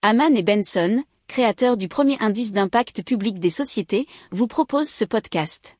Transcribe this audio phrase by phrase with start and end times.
[0.00, 5.76] Haman et Benson, créateurs du premier indice d'impact public des sociétés, vous proposent ce podcast.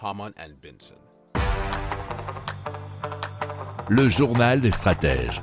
[0.00, 0.96] Haman and Benson.
[3.88, 5.42] Le journal des stratèges.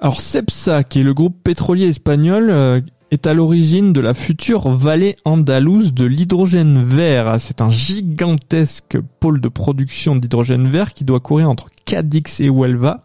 [0.00, 4.68] Alors Cepsa, qui est le groupe pétrolier espagnol, euh, est à l'origine de la future
[4.68, 7.36] vallée andalouse de l'hydrogène vert.
[7.38, 13.02] C'est un gigantesque pôle de production d'hydrogène vert qui doit courir entre Cadix et Huelva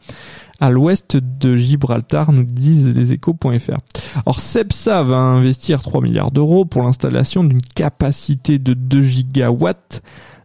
[0.60, 3.78] à l'ouest de Gibraltar, nous disent les échos.fr.
[4.26, 10.02] Or, Cepsa va investir 3 milliards d'euros pour l'installation d'une capacité de 2 gigawatts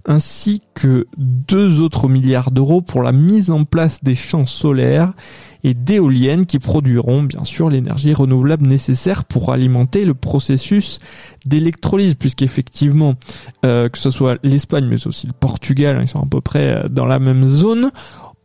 [0.06, 5.12] ainsi que deux autres milliards d'euros pour la mise en place des champs solaires
[5.62, 11.00] et d'éoliennes qui produiront bien sûr l'énergie renouvelable nécessaire pour alimenter le processus
[11.46, 13.14] d'électrolyse puisqu'effectivement
[13.64, 16.84] euh, que ce soit l'Espagne mais aussi le Portugal, hein, ils sont à peu près
[16.90, 17.90] dans la même zone,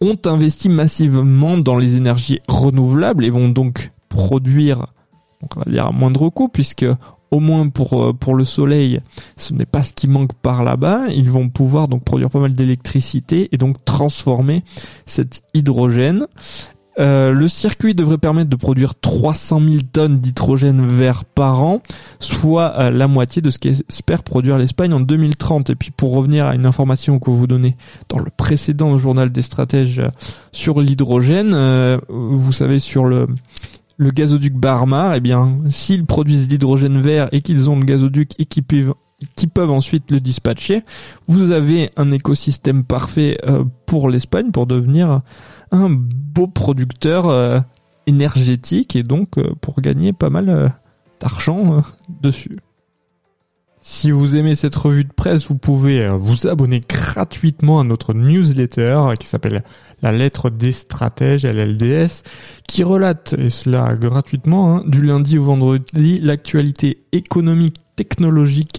[0.01, 4.87] ont investi massivement dans les énergies renouvelables et vont donc produire,
[5.41, 6.85] on va dire à moindre coût, puisque
[7.31, 9.01] au moins pour euh, pour le soleil,
[9.37, 11.07] ce n'est pas ce qui manque par là-bas.
[11.09, 14.63] Ils vont pouvoir donc produire pas mal d'électricité et donc transformer
[15.05, 16.27] cet hydrogène
[16.99, 21.81] euh, le circuit devrait permettre de produire 300 000 tonnes d'hydrogène vert par an,
[22.19, 25.69] soit euh, la moitié de ce qu'espère produire l'Espagne en 2030.
[25.69, 27.77] Et puis pour revenir à une information que vous donnez
[28.09, 30.09] dans le précédent journal des stratèges euh,
[30.51, 31.55] sur l'hydrogène,
[32.09, 33.27] vous savez sur le
[34.01, 38.61] gazoduc Barmar, eh bien, s'ils produisent l'hydrogène vert et qu'ils ont le gazoduc et qui
[38.61, 40.83] peuvent ensuite le dispatcher,
[41.27, 43.37] vous avez un écosystème parfait
[43.85, 45.21] pour l'Espagne pour devenir
[45.71, 47.59] un beau producteur euh,
[48.07, 50.67] énergétique et donc euh, pour gagner pas mal euh,
[51.19, 51.83] d'argent
[52.21, 52.59] dessus.
[53.81, 59.13] Si vous aimez cette revue de presse, vous pouvez vous abonner gratuitement à notre newsletter
[59.19, 59.63] qui s'appelle
[60.01, 62.23] La lettre des stratèges, LLDS,
[62.67, 68.78] qui relate, et cela gratuitement, hein, du lundi au vendredi, l'actualité économique, technologique